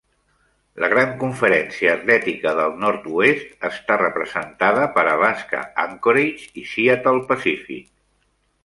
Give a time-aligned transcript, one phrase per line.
[0.83, 7.91] La Gran Conferència Atlètica del Nord-oest està representada per Alaska-Anchorage i Seattle Pacific.